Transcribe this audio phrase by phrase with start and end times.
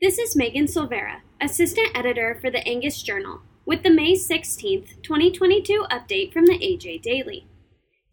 [0.00, 5.86] This is Megan Silveira, Assistant Editor for the Angus Journal, with the May 16, 2022
[5.90, 7.48] update from the AJ Daily.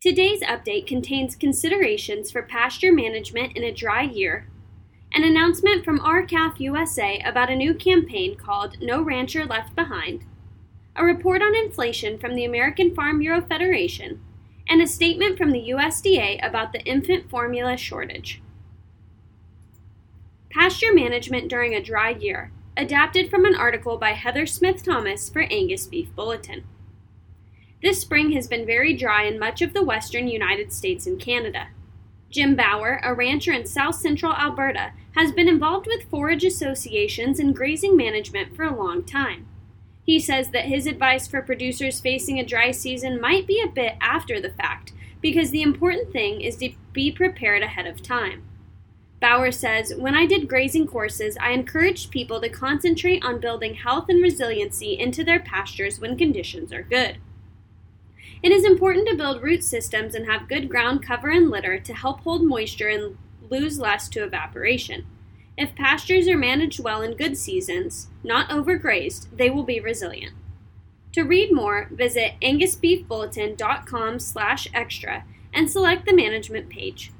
[0.01, 4.49] Today's update contains considerations for pasture management in a dry year,
[5.13, 10.25] an announcement from R-CALF USA about a new campaign called No Rancher Left Behind,
[10.95, 14.21] a report on inflation from the American Farm Bureau Federation,
[14.67, 18.41] and a statement from the USDA about the infant formula shortage.
[20.57, 25.41] Pasture Management During a Dry Year, adapted from an article by Heather Smith Thomas for
[25.41, 26.63] Angus Beef Bulletin.
[27.81, 31.67] This spring has been very dry in much of the western United States and Canada.
[32.29, 37.53] Jim Bauer, a rancher in south central Alberta, has been involved with forage associations and
[37.53, 39.45] grazing management for a long time.
[40.05, 43.95] He says that his advice for producers facing a dry season might be a bit
[43.99, 48.43] after the fact, because the important thing is to be prepared ahead of time.
[49.21, 54.05] Bauer says, When I did grazing courses, I encouraged people to concentrate on building health
[54.09, 57.17] and resiliency into their pastures when conditions are good.
[58.43, 61.93] It is important to build root systems and have good ground cover and litter to
[61.93, 63.17] help hold moisture and
[63.49, 65.05] lose less to evaporation.
[65.57, 70.33] If pastures are managed well in good seasons, not overgrazed, they will be resilient.
[71.13, 77.11] To read more, visit angusbeefbulletin.com slash extra and select the management page.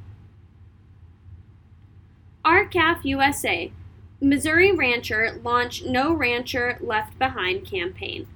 [2.65, 3.71] R-CALF USA,
[4.19, 8.27] Missouri rancher launch No Rancher Left Behind campaign.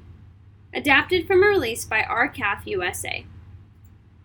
[0.71, 3.25] Adapted from a release by R-CALF USA.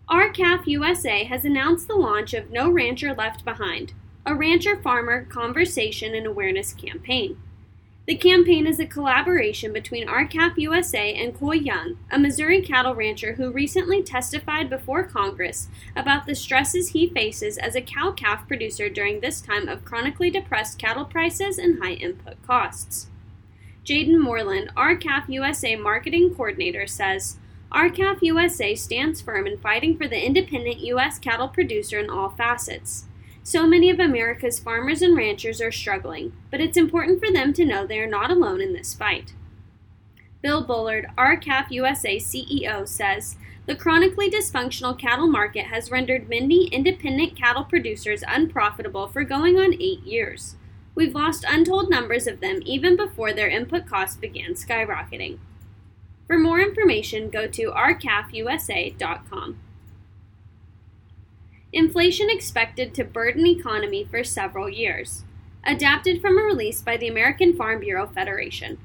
[0.07, 3.93] R-CALF USA has announced the launch of No Rancher Left Behind,
[4.27, 7.41] a rancher farmer conversation and awareness campaign.
[8.07, 13.33] The campaign is a collaboration between R-CALF USA and Coy Young, a Missouri cattle rancher
[13.33, 18.89] who recently testified before Congress about the stresses he faces as a cow calf producer
[18.89, 23.07] during this time of chronically depressed cattle prices and high input costs.
[23.83, 27.37] Jaden Moreland, R-CALF USA marketing coordinator, says
[27.71, 31.17] R-CALF USA stands firm in fighting for the independent U.S.
[31.17, 33.05] cattle producer in all facets.
[33.47, 37.63] So many of America's farmers and ranchers are struggling, but it's important for them to
[37.63, 39.35] know they are not alone in this fight.
[40.41, 47.35] Bill Bullard, R-CALF USA CEO, says the chronically dysfunctional cattle market has rendered many independent
[47.35, 50.55] cattle producers unprofitable for going on eight years.
[50.95, 55.37] We've lost untold numbers of them even before their input costs began skyrocketing.
[56.25, 59.59] For more information, go to rcalfusa.com.
[61.73, 65.23] Inflation expected to burden economy for several years.
[65.63, 68.77] Adapted from a release by the American Farm Bureau Federation.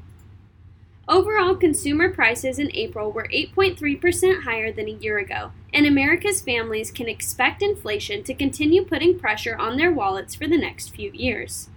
[1.09, 6.93] Overall consumer prices in April were 8.3% higher than a year ago, and America's families
[6.93, 11.69] can expect inflation to continue putting pressure on their wallets for the next few years.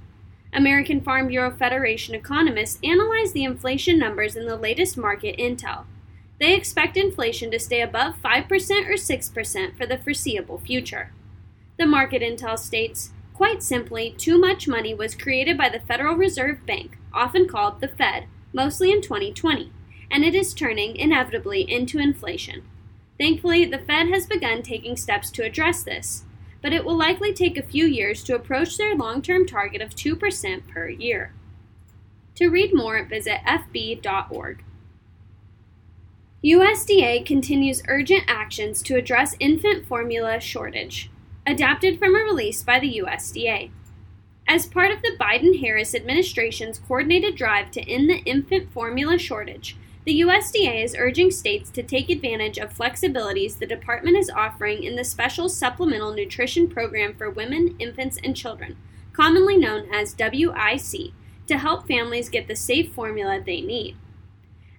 [0.53, 5.85] American Farm Bureau Federation economists analyzed the inflation numbers in the latest market intel.
[6.43, 8.49] They expect inflation to stay above 5%
[8.89, 11.13] or 6% for the foreseeable future.
[11.79, 16.65] The market intel states, quite simply, too much money was created by the Federal Reserve
[16.65, 19.71] Bank, often called the Fed, mostly in 2020,
[20.11, 22.63] and it is turning inevitably into inflation.
[23.17, 26.25] Thankfully, the Fed has begun taking steps to address this,
[26.61, 29.95] but it will likely take a few years to approach their long term target of
[29.95, 31.33] 2% per year.
[32.35, 34.61] To read more, visit fb.org.
[36.43, 41.09] USDA continues urgent actions to address infant formula shortage.
[41.47, 43.71] Adapted from a release by the USDA.
[44.45, 49.77] As part of the Biden Harris administration's coordinated drive to end the infant formula shortage,
[50.03, 54.97] the USDA is urging states to take advantage of flexibilities the department is offering in
[54.97, 58.75] the Special Supplemental Nutrition Program for Women, Infants, and Children,
[59.13, 61.13] commonly known as WIC,
[61.47, 63.95] to help families get the safe formula they need.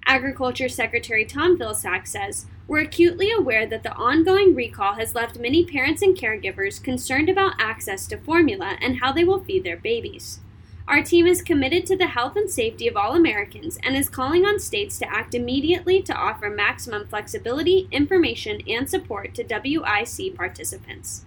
[0.06, 5.64] Agriculture Secretary Tom Vilsack says, We're acutely aware that the ongoing recall has left many
[5.64, 10.40] parents and caregivers concerned about access to formula and how they will feed their babies.
[10.86, 14.44] Our team is committed to the health and safety of all Americans and is calling
[14.44, 21.24] on states to act immediately to offer maximum flexibility, information, and support to WIC participants.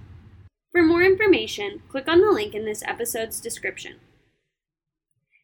[0.72, 3.96] For more information, click on the link in this episode's description.